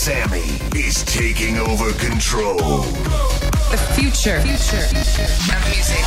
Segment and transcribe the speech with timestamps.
[0.00, 2.56] Sammy is taking over control.
[2.56, 6.04] The future, future, future of music.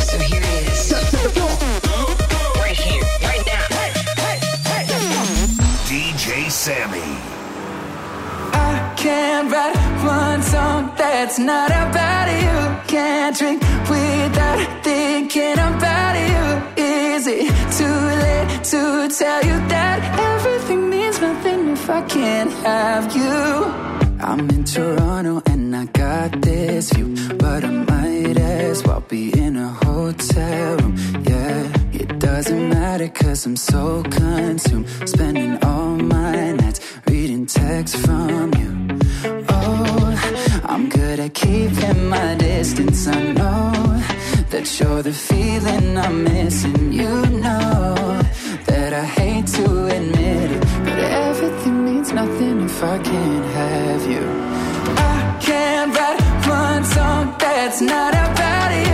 [0.00, 0.90] So here it is.
[2.56, 3.66] Right here, right now.
[5.84, 7.12] DJ Sammy.
[8.54, 12.86] I can't write one song that's not about you.
[12.86, 16.82] Can't drink without thinking about you.
[16.82, 20.95] Is it too late to tell you that everything?
[21.36, 23.36] nothing if I can't have you.
[24.28, 29.56] I'm in Toronto and I got this view, but I might as well be in
[29.56, 30.94] a hotel room.
[31.28, 38.54] Yeah, it doesn't matter cause I'm so consumed, spending all my nights reading texts from
[38.60, 38.70] you.
[39.48, 43.72] Oh, I'm good at keeping my distance, I know
[44.52, 46.92] that you're the feeling I'm missing.
[46.92, 47.12] You
[47.44, 47.94] know
[48.70, 50.25] that I hate to admit
[52.16, 54.24] nothing if I can't have you.
[54.96, 58.85] I can't write one song that's not about it.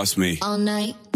[0.00, 0.38] Trust me.
[0.40, 1.09] All night.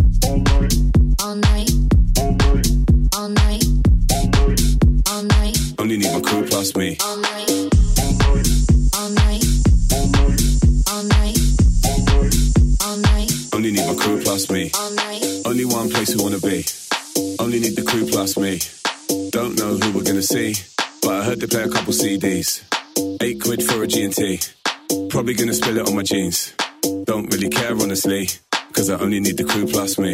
[29.16, 30.13] only need the crew plus me.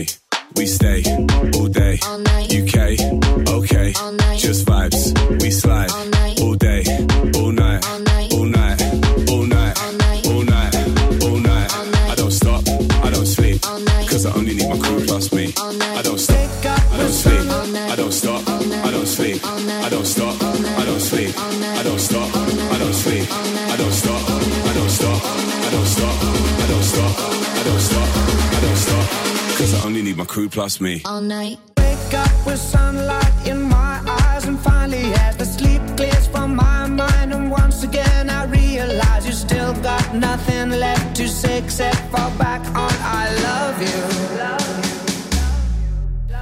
[30.81, 31.03] Me.
[31.05, 31.59] All night.
[31.77, 36.87] Wake up with sunlight in my eyes, and finally, as the sleep clears from my
[36.87, 42.31] mind, and once again I realize you still got nothing left to say except fall
[42.39, 44.01] back on I love you.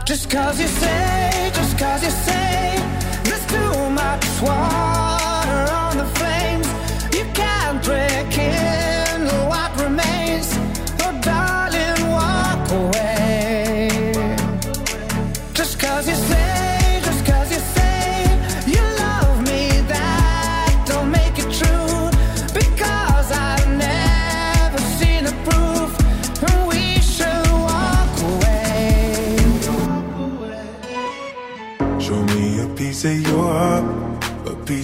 [0.05, 2.81] Just cause you say, just cause you say,
[3.25, 6.69] there's too much water on the flames,
[7.17, 8.98] you can't break it.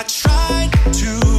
[0.00, 1.29] I tried to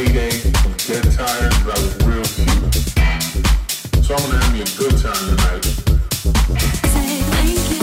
[0.00, 0.06] I
[2.06, 2.24] real.
[4.02, 5.64] So I'm gonna have me a good time tonight.
[7.36, 7.82] Thank you,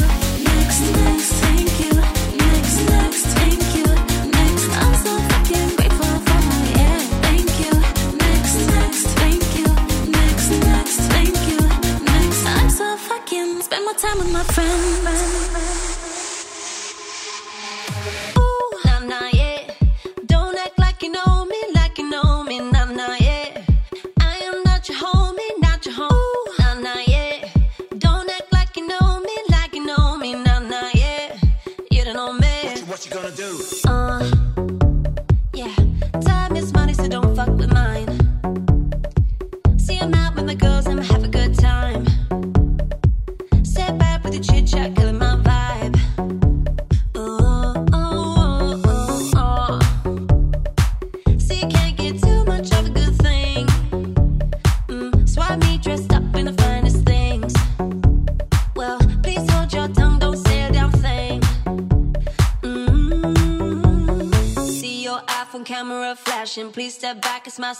[0.49, 1.93] next, next, thank you,
[2.41, 3.85] next, next, thank you,
[4.33, 4.65] next.
[4.81, 7.05] I'm so fucking grateful for my.
[7.21, 7.73] Thank you,
[8.17, 9.67] next, next, thank you,
[10.09, 11.59] next, next, thank you,
[12.01, 12.45] next.
[12.47, 15.36] I'm so fucking spend more time with my friends.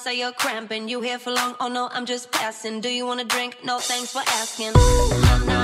[0.08, 0.88] say you're cramping.
[0.88, 1.56] You here for long?
[1.60, 2.80] Oh no, I'm just passing.
[2.80, 3.58] Do you wanna drink?
[3.66, 5.57] No, thanks for asking.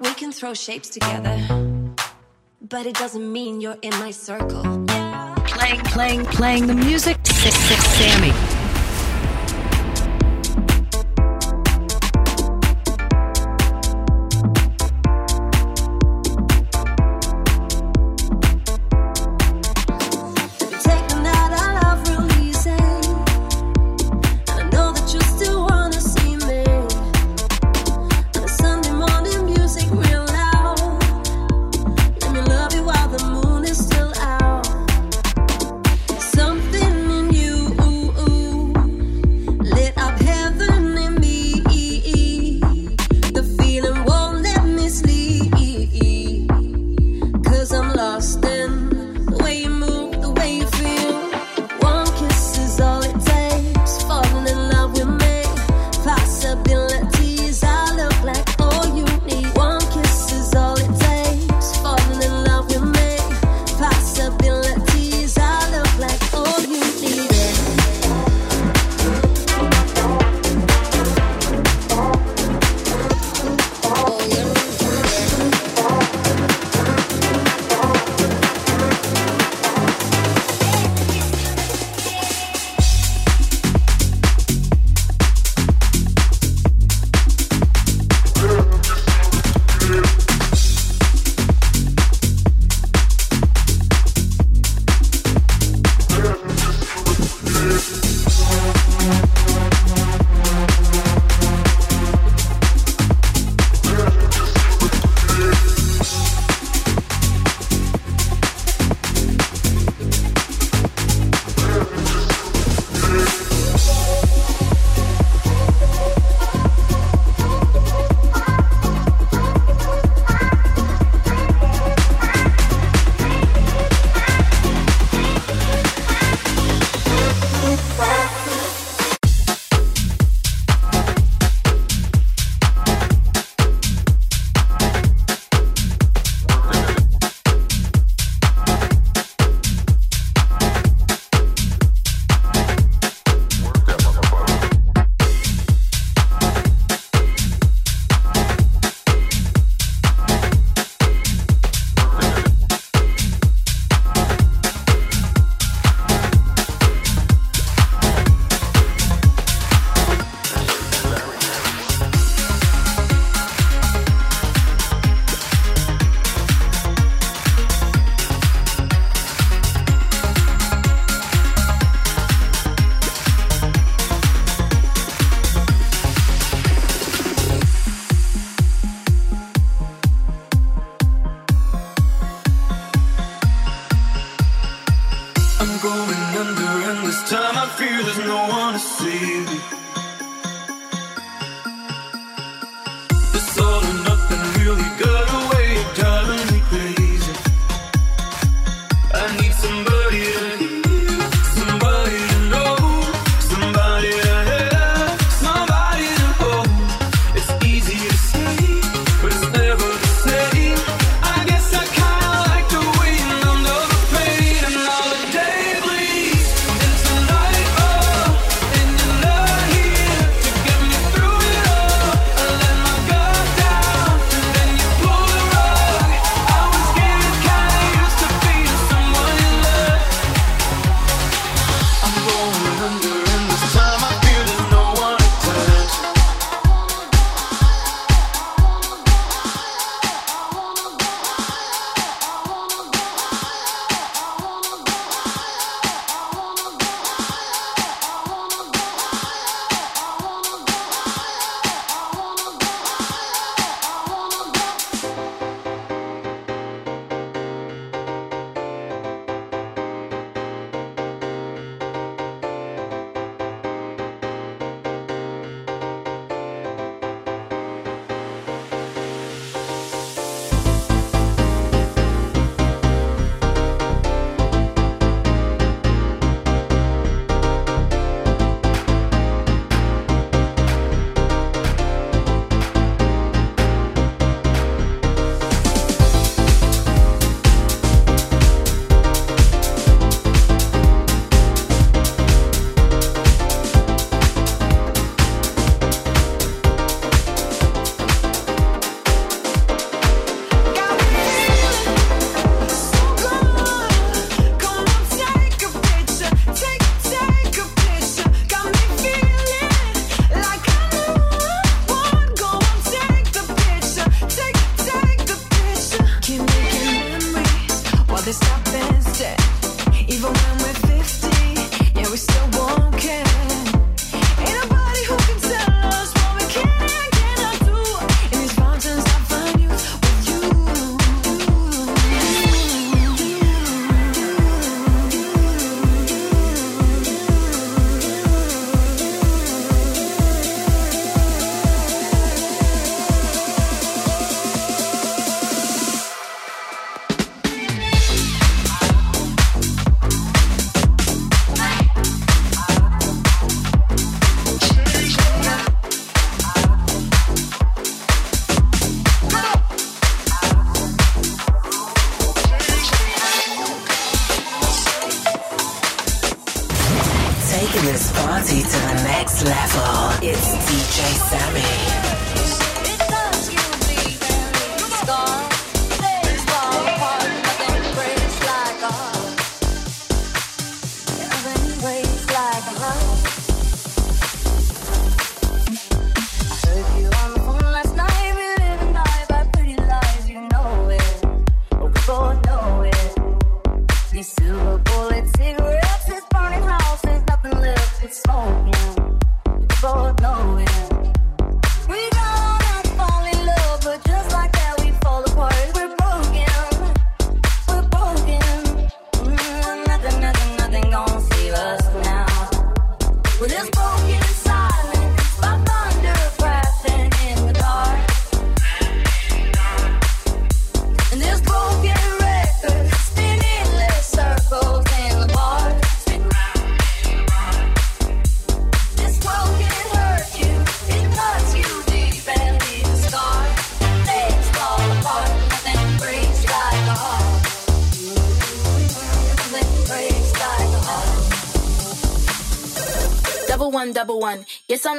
[0.00, 1.36] We can throw shapes together,
[2.62, 4.62] but it doesn't mean you're in my circle.
[5.44, 7.18] Playing, playing, playing the music.
[7.26, 8.57] Sammy.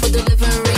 [0.00, 0.71] for delivering.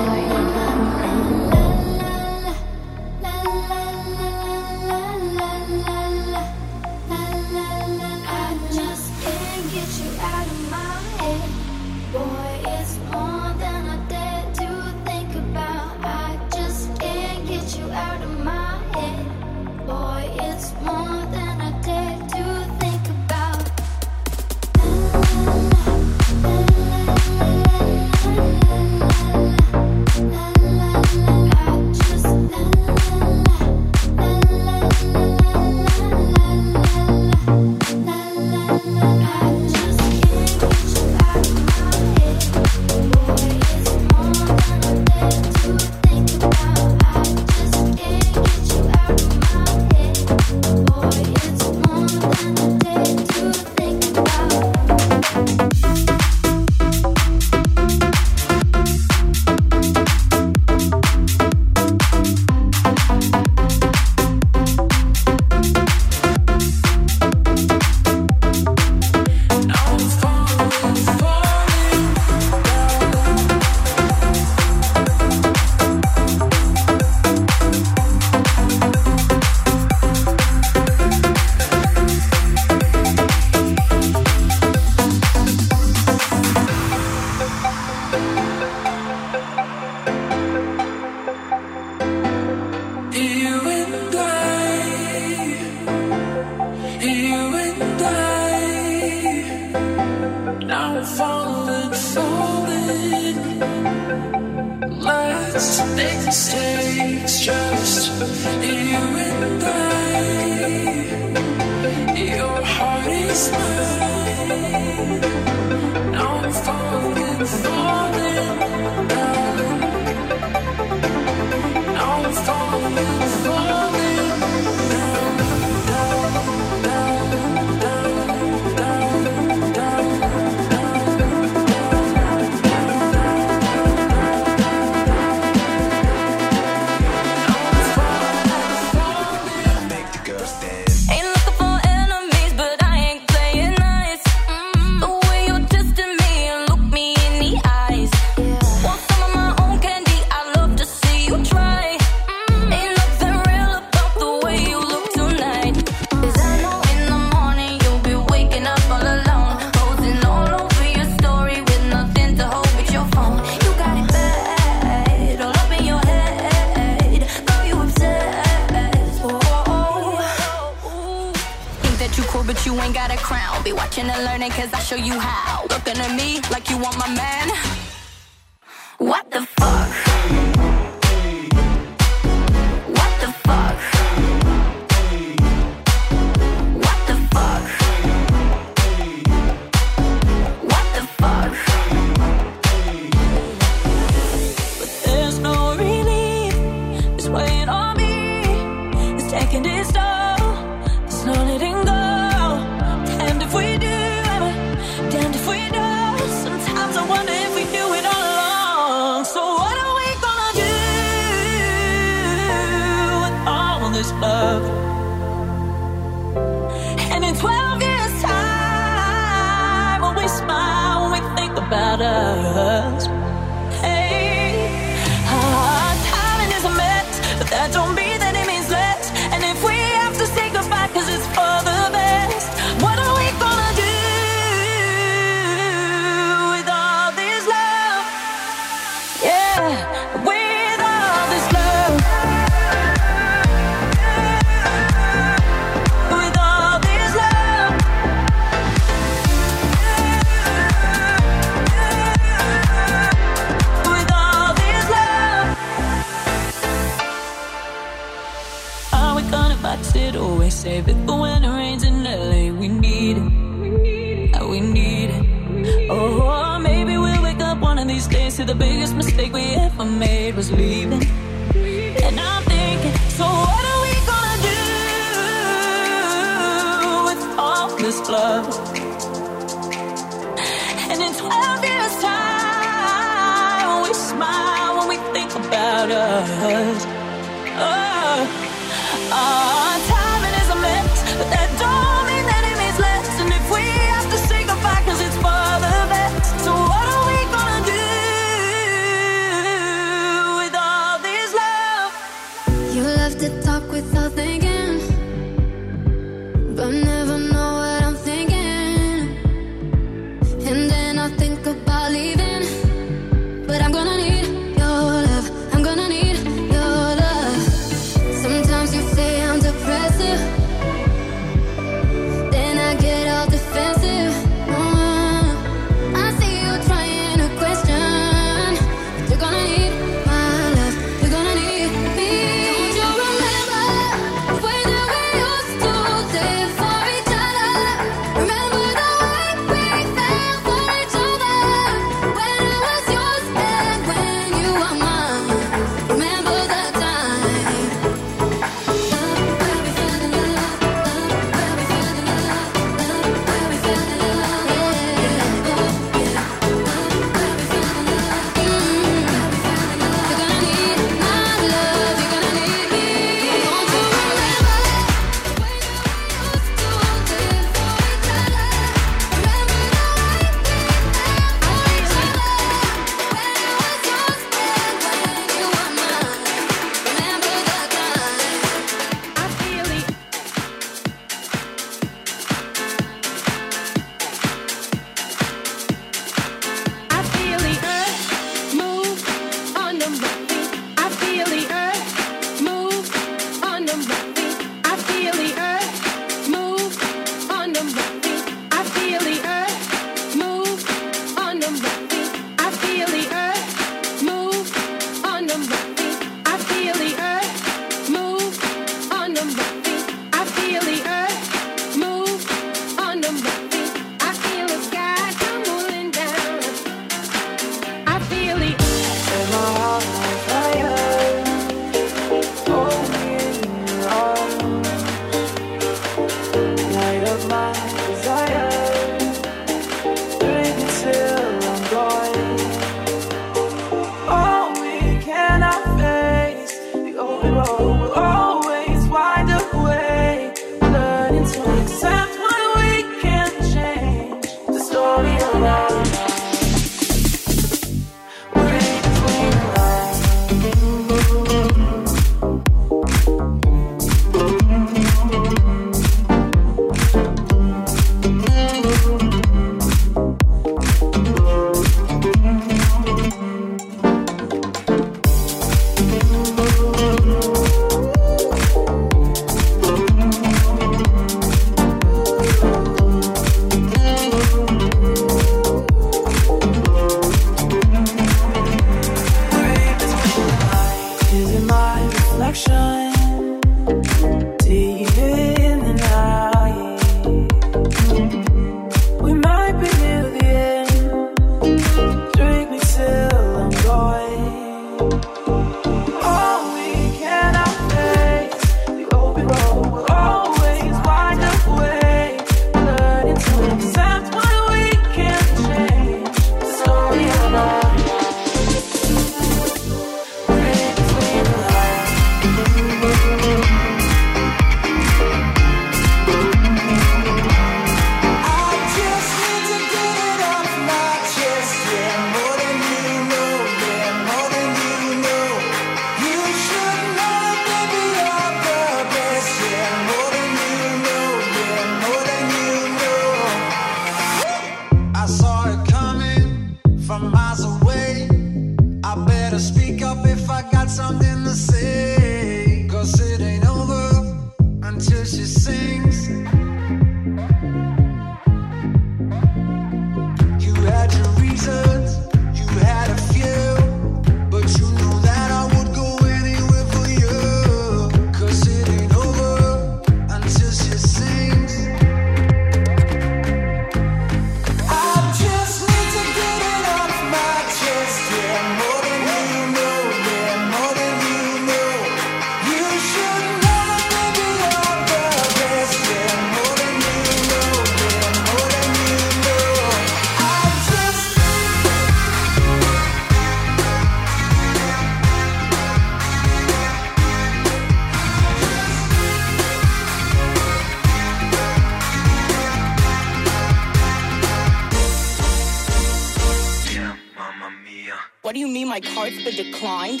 [598.28, 600.00] What do you mean my card's been declined?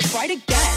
[0.00, 0.76] Try it again.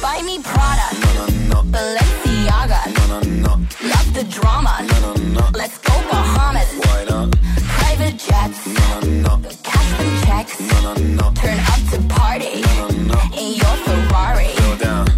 [0.00, 0.88] Buy me Prada.
[1.00, 1.62] No, no, no.
[1.72, 2.80] Balenciaga.
[2.94, 3.52] No, no, no.
[3.82, 4.86] Love the drama.
[4.86, 5.50] No, no, no.
[5.52, 6.72] Let's go Bahamas.
[6.78, 7.36] Why not?
[7.80, 8.68] Private jets.
[8.68, 9.48] No, no, no.
[9.64, 10.60] Cash and checks.
[10.60, 11.32] No, no, no.
[11.42, 12.62] Turn up to party.
[12.62, 13.20] No, no, no.
[13.36, 14.54] In your Ferrari.
[14.58, 15.08] Go down.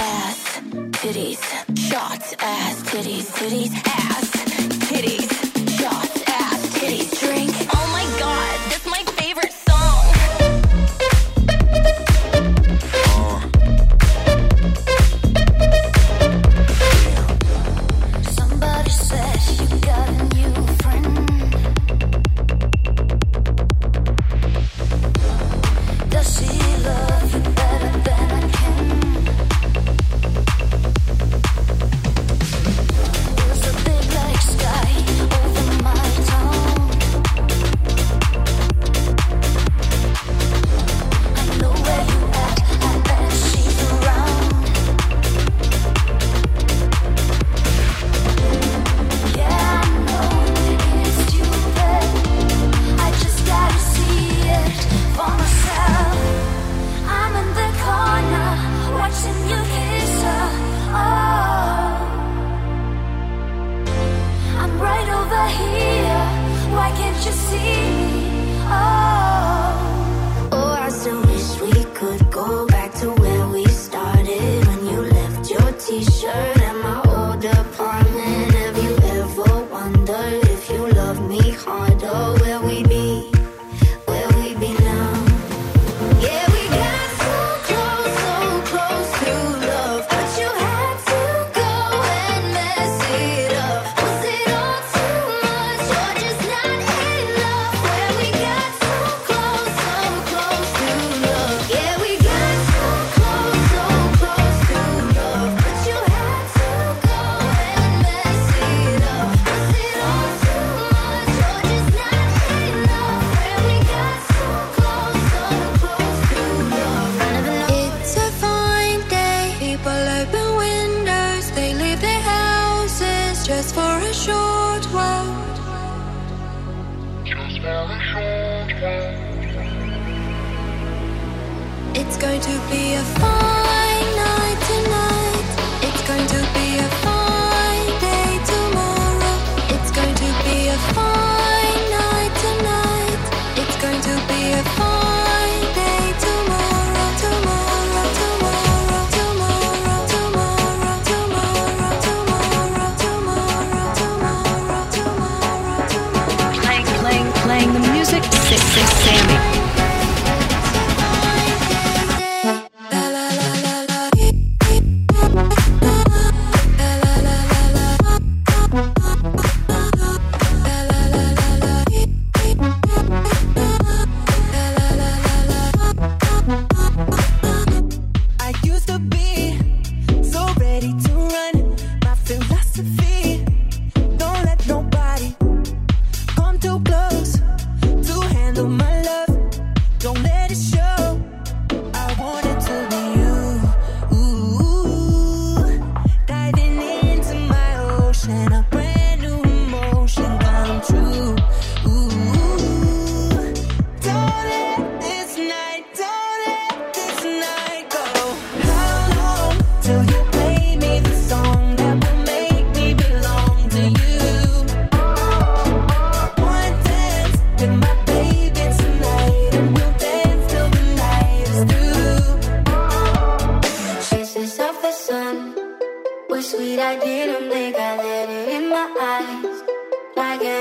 [0.00, 0.62] Ass,
[0.96, 1.42] titties,
[1.76, 4.59] shots, ass, titties, titties, ass.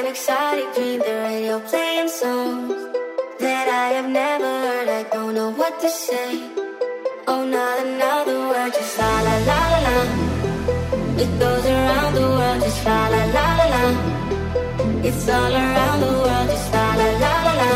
[0.10, 2.74] exotic dream, the radio playing songs
[3.40, 4.90] that I have never heard.
[4.90, 6.30] I don't know what to say.
[7.28, 9.98] Oh, not another word, just la la la la la.
[11.24, 13.84] It goes around the world, just la la la la la.
[15.08, 17.72] It's all around the world, just la la la la la.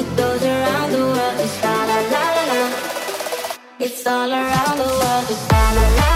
[0.00, 2.62] It goes around the world, just la la la la la.
[3.84, 6.11] It's all around the world, just la la la.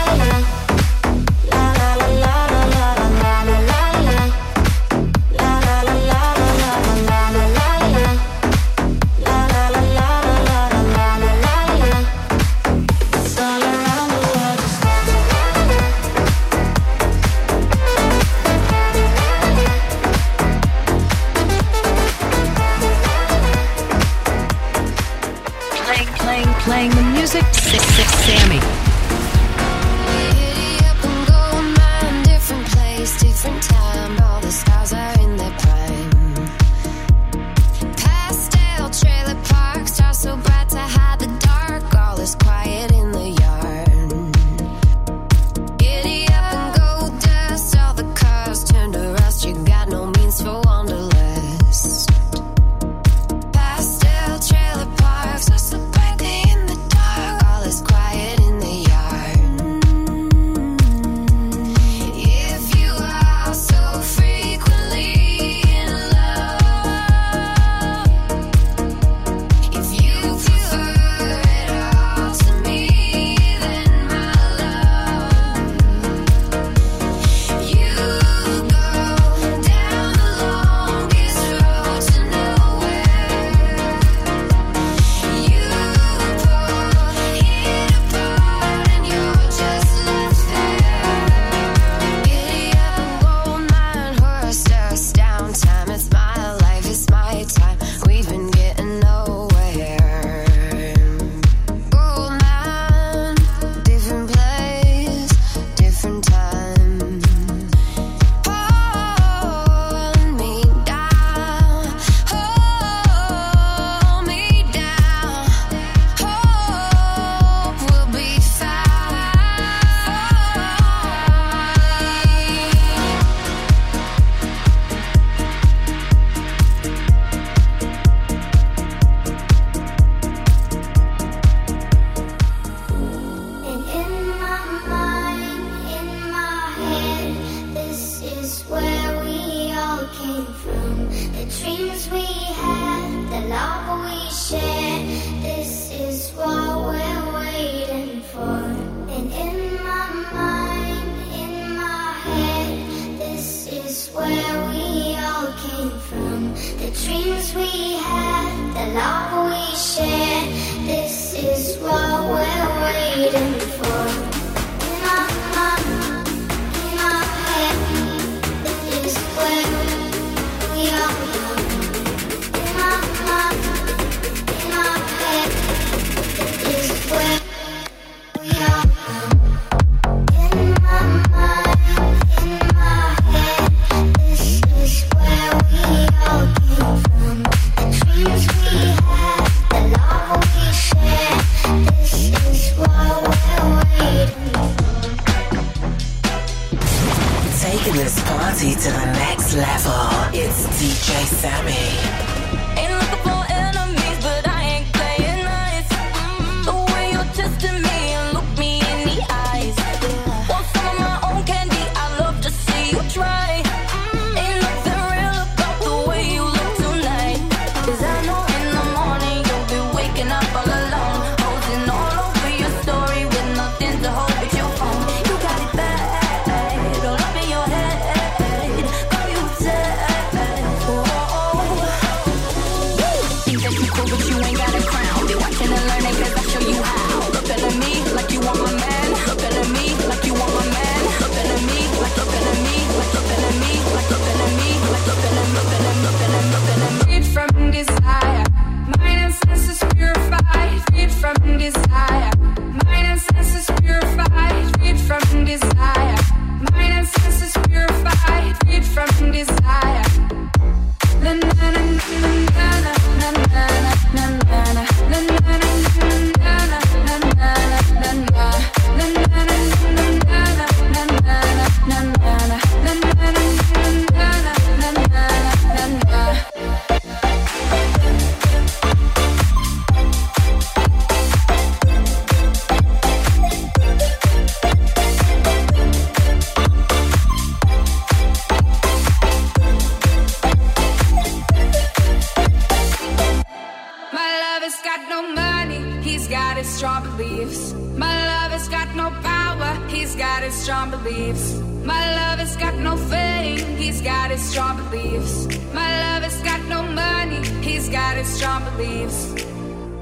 [296.07, 297.75] he's got his strong beliefs.
[297.97, 301.55] My love has got no power, he's got his strong beliefs.
[301.85, 305.47] My love has got no fame, he's got his strong beliefs.
[305.75, 309.19] My love has got no money, he's got his strong beliefs.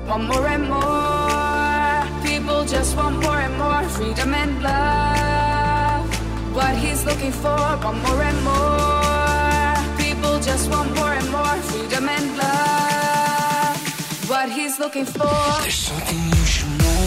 [0.07, 6.05] Want more and more, people just want more and more freedom and love.
[6.55, 12.09] What he's looking for, want more and more, people just want more and more freedom
[12.09, 12.94] and love.
[14.27, 15.29] What he's looking for.
[15.61, 17.05] There's something you should know.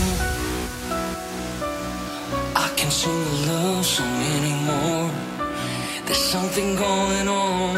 [2.55, 5.11] I can't sing a love song anymore.
[6.05, 7.77] There's something going on.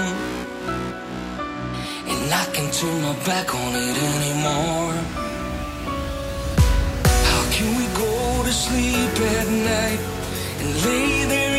[2.12, 4.96] And I can't turn my back on it anymore.
[7.30, 10.02] How can we go to sleep at night
[10.60, 11.59] and lay there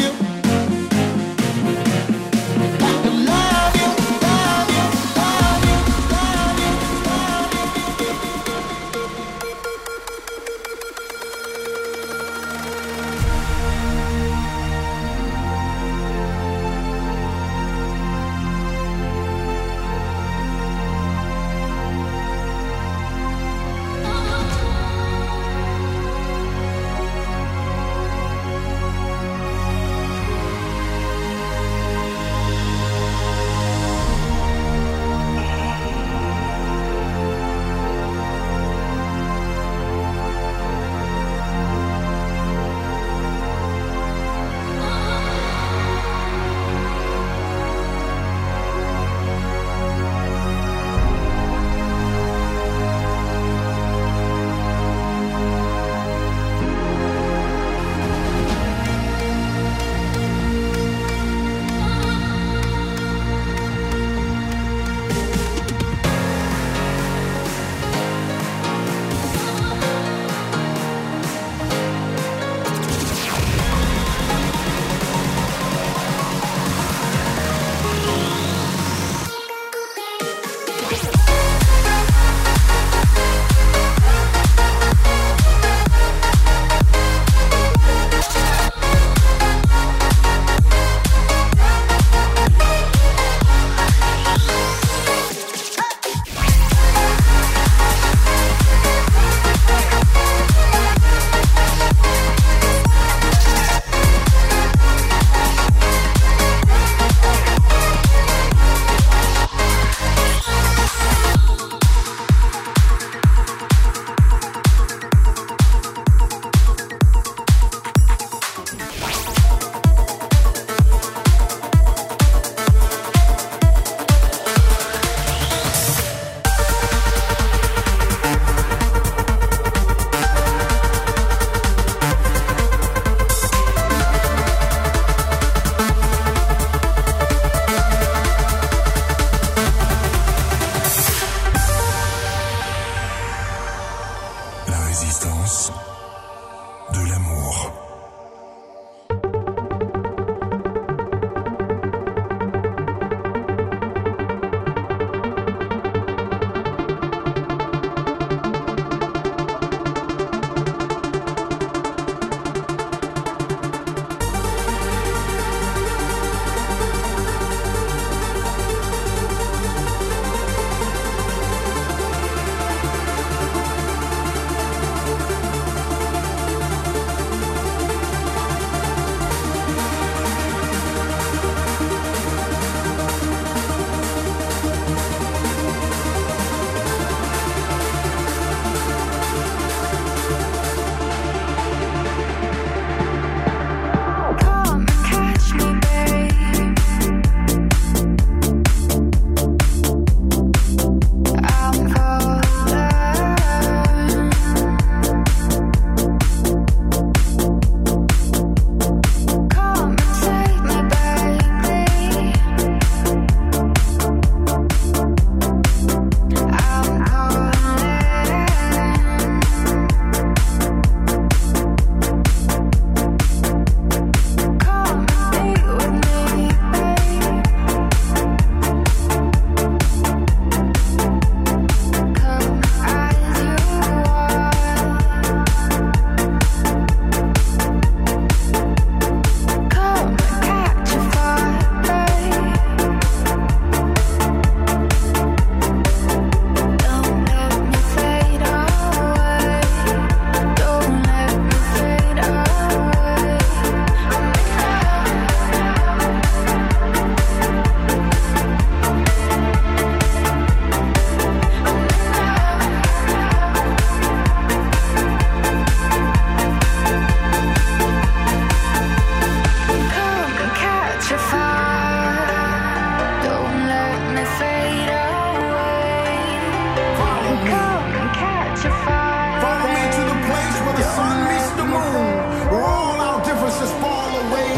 [278.61, 282.05] Follow me to the place where the sun meets the moon,
[282.51, 284.53] where all our differences fall away.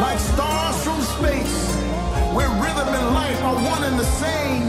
[0.00, 1.58] Like stars from space,
[2.34, 4.66] where rhythm and life are one and the same.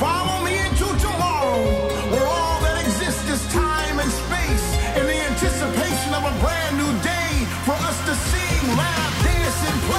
[0.00, 1.60] Follow me into tomorrow,
[2.08, 6.92] where all that exists is time and space, in the anticipation of a brand new
[7.04, 9.95] day for us to sing, live, dance, and.